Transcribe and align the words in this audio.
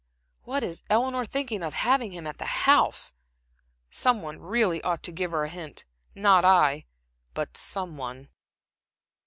What 0.45 0.63
is 0.63 0.81
Eleanor 0.89 1.25
thinking 1.27 1.61
of 1.61 1.73
to 1.73 1.77
have 1.77 2.01
him 2.01 2.25
at 2.25 2.39
the 2.39 2.65
house? 2.65 3.13
Some 3.91 4.23
one 4.23 4.39
really 4.39 4.81
ought 4.81 5.03
to 5.03 5.11
give 5.11 5.29
her 5.29 5.43
a 5.43 5.49
hint 5.49 5.85
not 6.15 6.43
I; 6.43 6.87
but 7.35 7.55
some 7.55 7.97
one." 7.97 8.29